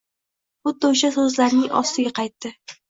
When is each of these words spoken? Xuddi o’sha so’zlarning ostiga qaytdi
Xuddi 0.69 0.89
o’sha 0.91 1.11
so’zlarning 1.19 1.71
ostiga 1.85 2.19
qaytdi 2.23 2.59